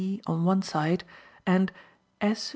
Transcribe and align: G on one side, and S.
G 0.01 0.19
on 0.25 0.45
one 0.45 0.63
side, 0.63 1.03
and 1.45 1.71
S. 2.21 2.49